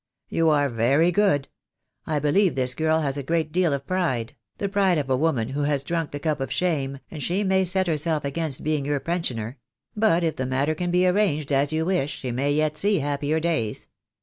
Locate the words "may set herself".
7.43-8.25